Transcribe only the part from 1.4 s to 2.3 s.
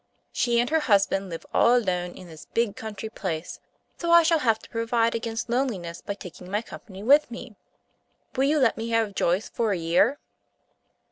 all alone in